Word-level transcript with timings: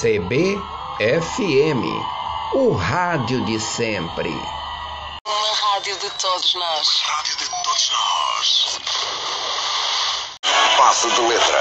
CBFM, 0.00 1.84
o 2.54 2.72
rádio 2.72 3.44
de 3.44 3.60
sempre. 3.60 4.30
Uma 4.30 5.54
rádio 5.54 5.94
de 5.98 6.08
todos 6.12 6.54
nós. 6.54 7.02
Rádio 7.04 7.36
de 7.36 7.44
todos 7.50 7.90
nós. 7.92 8.80
Passe 10.78 11.10
de 11.10 11.20
letra. 11.20 11.58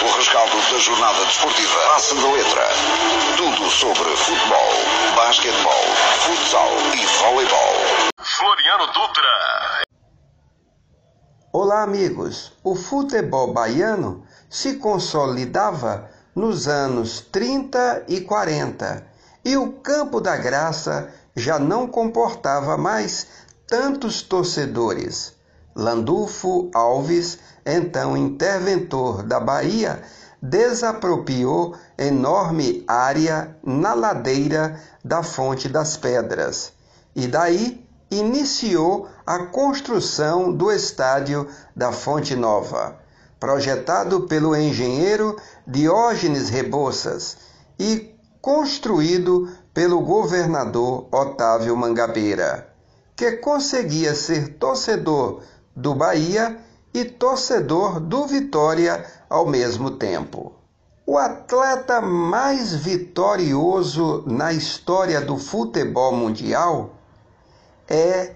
O 0.00 0.16
rescaldo 0.16 0.56
da 0.70 0.78
jornada 0.78 1.24
desportiva. 1.24 1.80
Passe 1.88 2.14
de 2.14 2.22
letra. 2.24 2.68
Tudo 3.36 3.68
sobre 3.68 4.16
futebol, 4.16 4.70
basquetebol, 5.16 5.84
futsal 6.20 6.70
e 6.94 7.04
voleibol. 7.18 7.74
Floriano 8.22 8.86
Dutra. 8.92 9.82
Olá, 11.52 11.82
amigos. 11.82 12.52
O 12.62 12.76
futebol 12.76 13.52
baiano 13.52 14.24
se 14.48 14.76
consolidava 14.76 16.16
nos 16.38 16.68
anos 16.68 17.20
30 17.32 18.04
e 18.06 18.20
40 18.20 19.04
e 19.44 19.56
o 19.56 19.72
Campo 19.72 20.20
da 20.20 20.36
Graça 20.36 21.08
já 21.34 21.58
não 21.58 21.88
comportava 21.88 22.76
mais 22.76 23.26
tantos 23.66 24.22
torcedores. 24.22 25.34
Landulfo 25.74 26.70
Alves, 26.72 27.38
então 27.66 28.16
interventor 28.16 29.24
da 29.24 29.40
Bahia, 29.40 30.00
desapropriou 30.40 31.74
enorme 31.98 32.84
área 32.86 33.56
na 33.60 33.92
ladeira 33.92 34.80
da 35.04 35.24
Fonte 35.24 35.68
das 35.68 35.96
Pedras. 35.96 36.72
E 37.16 37.26
daí 37.26 37.84
iniciou 38.12 39.08
a 39.26 39.40
construção 39.46 40.52
do 40.52 40.70
estádio 40.70 41.48
da 41.74 41.90
Fonte 41.90 42.36
Nova 42.36 43.07
projetado 43.38 44.22
pelo 44.22 44.56
engenheiro 44.56 45.36
Diógenes 45.66 46.48
Rebouças 46.48 47.36
e 47.78 48.14
construído 48.40 49.48
pelo 49.72 50.00
governador 50.00 51.06
Otávio 51.12 51.76
Mangabeira, 51.76 52.72
que 53.14 53.32
conseguia 53.32 54.14
ser 54.14 54.54
torcedor 54.54 55.42
do 55.74 55.94
Bahia 55.94 56.58
e 56.92 57.04
torcedor 57.04 58.00
do 58.00 58.26
Vitória 58.26 59.04
ao 59.28 59.46
mesmo 59.46 59.92
tempo. 59.92 60.52
O 61.06 61.16
atleta 61.16 62.00
mais 62.00 62.74
vitorioso 62.74 64.24
na 64.26 64.52
história 64.52 65.20
do 65.20 65.38
futebol 65.38 66.12
mundial 66.12 66.90
é 67.88 68.34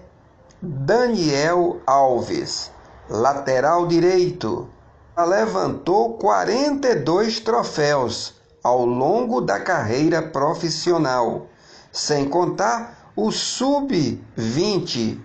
Daniel 0.61 1.81
Alves, 1.85 2.71
lateral 3.09 3.85
direito, 3.85 4.67
levantou 5.17 6.17
42 6.17 7.39
troféus 7.39 8.33
ao 8.63 8.83
longo 8.85 9.41
da 9.41 9.59
carreira 9.59 10.21
profissional, 10.21 11.47
sem 11.91 12.27
contar 12.27 13.11
o 13.15 13.31
sub-20. 13.31 15.19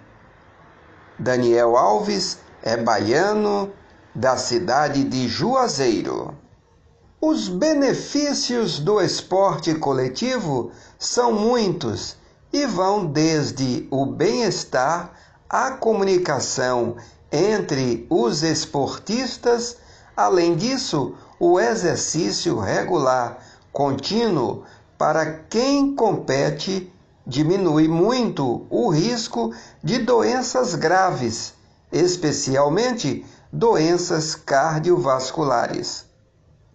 Daniel 1.19 1.77
Alves 1.77 2.39
é 2.63 2.77
baiano 2.77 3.73
da 4.15 4.37
cidade 4.37 5.05
de 5.05 5.27
Juazeiro. 5.27 6.37
Os 7.21 7.49
benefícios 7.49 8.79
do 8.79 9.01
esporte 9.01 9.75
coletivo 9.75 10.71
são 10.99 11.33
muitos 11.33 12.17
e 12.53 12.67
vão 12.67 13.07
desde 13.07 13.89
o 13.91 14.05
bem-estar 14.05 15.13
à 15.49 15.71
comunicação 15.73 16.97
entre 17.31 18.07
os 18.11 18.43
esportistas. 18.43 19.77
Além 20.17 20.57
disso, 20.57 21.15
o 21.39 21.61
exercício 21.61 22.59
regular 22.59 23.39
contínuo 23.73 24.65
para 24.97 25.45
quem 25.49 25.95
compete 25.95 26.93
diminui 27.27 27.87
muito 27.87 28.67
o 28.71 28.89
risco 28.89 29.55
de 29.85 29.99
doenças 29.99 30.75
graves, 30.75 31.55
especialmente 31.93 33.25
doenças 33.53 34.35
cardiovasculares. 34.35 36.07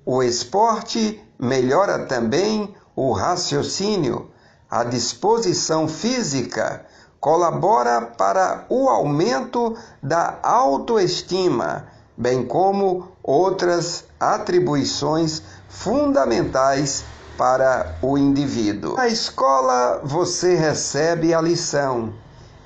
O 0.06 0.22
esporte 0.22 1.22
melhora 1.40 2.06
também 2.06 2.74
o 2.96 3.12
raciocínio, 3.12 4.30
a 4.70 4.84
disposição 4.84 5.88
física, 5.88 6.86
colabora 7.24 8.02
para 8.02 8.66
o 8.68 8.90
aumento 8.90 9.78
da 10.02 10.40
autoestima, 10.44 11.88
bem 12.18 12.46
como 12.46 13.14
outras 13.24 14.04
atribuições 14.20 15.42
fundamentais 15.70 17.06
para 17.38 17.96
o 18.02 18.18
indivíduo. 18.18 18.98
Na 18.98 19.08
escola 19.08 20.02
você 20.04 20.56
recebe 20.56 21.34
a 21.34 21.40
lição 21.40 22.14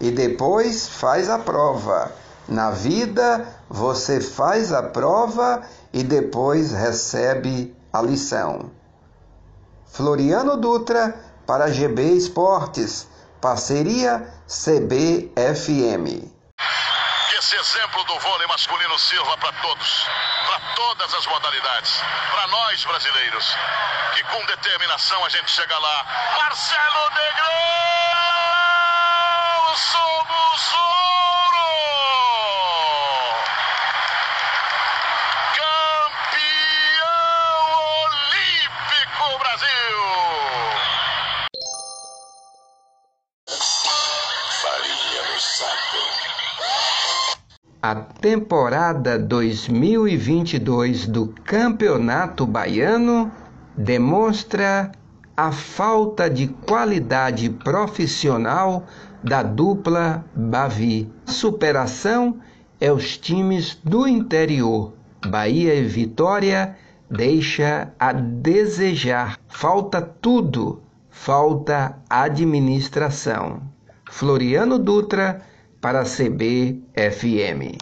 e 0.01 0.09
depois 0.09 0.87
faz 0.87 1.29
a 1.29 1.37
prova. 1.37 2.11
Na 2.47 2.71
vida 2.71 3.45
você 3.69 4.19
faz 4.19 4.73
a 4.73 4.81
prova 4.81 5.61
e 5.93 6.01
depois 6.01 6.71
recebe 6.71 7.77
a 7.93 8.01
lição. 8.01 8.71
Floriano 9.85 10.57
Dutra 10.57 11.15
para 11.45 11.69
GB 11.69 12.01
Esportes 12.13 13.05
Parceria 13.39 14.27
CBFM. 14.47 16.07
Que 17.29 17.35
esse 17.35 17.55
exemplo 17.57 18.03
do 18.05 18.17
vôlei 18.17 18.47
masculino 18.47 18.97
sirva 18.97 19.37
para 19.39 19.51
todos, 19.61 20.07
para 20.45 20.59
todas 20.73 21.13
as 21.13 21.27
modalidades, 21.27 22.01
para 22.31 22.47
nós 22.47 22.85
brasileiros, 22.85 23.57
que 24.15 24.23
com 24.23 24.45
determinação 24.45 25.25
a 25.25 25.29
gente 25.29 25.51
chega 25.51 25.77
lá. 25.77 26.05
Marcelo 26.37 27.09
Negrão! 27.09 27.47
Somos 29.75 30.73
ouro! 30.75 30.96
A 47.79 47.93
temporada 47.93 49.19
2022 49.19 51.05
do 51.05 51.27
Campeonato 51.43 52.43
Baiano 52.43 53.31
demonstra 53.77 54.91
a 55.35 55.51
falta 55.51 56.27
de 56.27 56.47
qualidade 56.47 57.51
profissional 57.51 58.87
da 59.23 59.43
dupla 59.43 60.25
Bavi. 60.35 61.07
Superação 61.27 62.39
é 62.81 62.91
os 62.91 63.15
times 63.15 63.77
do 63.83 64.07
interior. 64.07 64.93
Bahia 65.27 65.75
e 65.75 65.83
Vitória 65.83 66.75
deixa 67.07 67.93
a 67.99 68.11
desejar. 68.11 69.37
Falta 69.47 70.01
tudo, 70.01 70.81
falta 71.11 71.95
administração. 72.09 73.61
Floriano 74.09 74.79
Dutra 74.79 75.43
para 75.79 76.01
a 76.01 76.05
CBFM. 76.05 77.77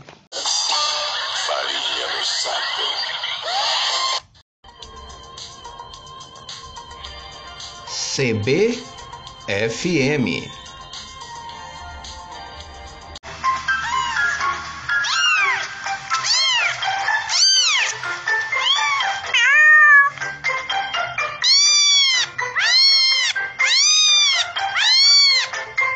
CBFM 8.16 8.85